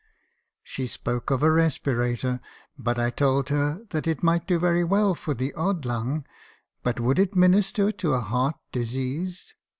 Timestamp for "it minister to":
7.19-8.13